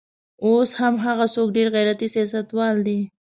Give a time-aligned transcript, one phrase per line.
[0.45, 2.99] اوس هم هغه څوک ډېر غیرتي سیاستوال دی.